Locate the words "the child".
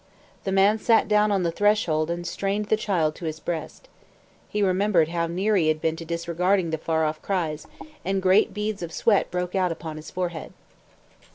2.69-3.13